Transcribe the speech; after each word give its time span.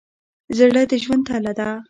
زړه 0.57 0.81
د 0.91 0.93
ژوند 1.03 1.23
تله 1.27 1.51
ده. 1.57 1.67